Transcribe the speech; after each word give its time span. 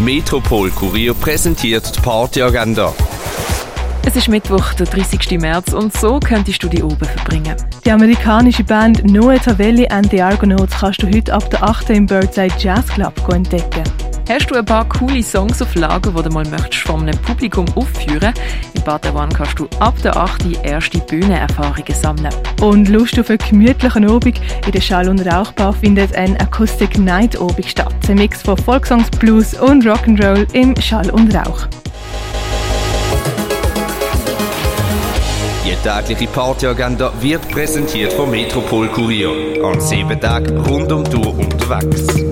Metropol 0.00 0.70
Kurier 0.70 1.14
präsentiert 1.14 1.96
die 1.96 2.00
Partyagenda. 2.00 2.92
Es 4.04 4.16
ist 4.16 4.28
Mittwoch, 4.28 4.74
der 4.74 4.86
30. 4.86 5.38
März, 5.38 5.72
und 5.72 5.96
so 5.96 6.18
könntest 6.18 6.62
du 6.62 6.68
die 6.68 6.82
oben 6.82 7.04
verbringen. 7.04 7.56
Die 7.84 7.90
amerikanische 7.90 8.64
Band 8.64 9.04
Noe 9.04 9.38
Tavelli 9.38 9.86
and 9.88 10.10
the 10.10 10.20
Argonauts 10.20 10.80
kannst 10.80 11.02
du 11.02 11.06
heute 11.06 11.32
ab 11.32 11.48
der 11.50 11.62
8. 11.62 11.90
im 11.90 12.06
Birdside 12.06 12.54
Jazz 12.58 12.86
Club 12.88 13.14
entdecken. 13.32 13.84
Hast 14.32 14.50
du 14.50 14.54
ein 14.54 14.64
paar 14.64 14.88
coole 14.88 15.22
Songs 15.22 15.60
auf 15.60 15.74
Lager, 15.74 16.10
die 16.10 16.22
du 16.22 16.30
mal 16.30 16.46
möchtest 16.46 16.84
von 16.84 17.02
einem 17.02 17.18
Publikum 17.20 17.66
aufführen 17.74 18.32
In 18.72 18.82
Badewan 18.82 19.28
kannst 19.28 19.58
du 19.58 19.68
ab 19.78 19.94
der 20.02 20.16
8. 20.16 20.64
erste 20.64 21.00
Bühnenerfahrungen 21.00 21.94
sammeln. 21.94 22.32
Und 22.62 22.88
Lust 22.88 23.18
auf 23.18 23.28
einen 23.28 23.40
gemütlichen 23.46 24.08
Abend? 24.08 24.40
In 24.64 24.72
der 24.72 24.80
Schall- 24.80 25.10
und 25.10 25.20
Rauchbar 25.20 25.74
findet 25.74 26.16
ein 26.16 26.40
Acoustic 26.40 26.98
Night 26.98 27.38
Abend 27.38 27.66
statt. 27.66 27.94
Ein 28.08 28.14
Mix 28.14 28.40
von 28.40 28.56
Volkssongs, 28.56 29.10
Blues 29.10 29.52
und 29.52 29.84
Rock'n'Roll 29.84 30.50
im 30.54 30.74
Schall 30.80 31.10
und 31.10 31.34
Rauch. 31.34 31.66
Die 35.66 35.76
tägliche 35.86 36.32
Partyagenda 36.32 37.12
wird 37.20 37.46
präsentiert 37.50 38.14
vom 38.14 38.30
Metropol 38.30 38.88
Kurier. 38.88 39.62
An 39.62 39.78
sieben 39.78 40.18
Tagen 40.18 40.56
rund 40.56 40.90
um 40.90 41.04
die 41.04 41.10
Tour 41.10 41.38
unterwegs. 41.38 42.31